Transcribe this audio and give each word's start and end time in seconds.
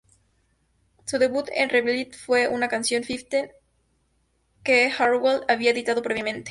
Su 1.05 1.19
debut 1.19 1.47
en 1.53 1.69
"Revealed" 1.69 2.13
fue 2.15 2.47
su 2.51 2.69
canción 2.69 3.03
Fifteen, 3.03 3.51
que 4.63 4.89
Hardwell 4.89 5.43
había 5.47 5.69
editado 5.69 6.01
previamente. 6.01 6.39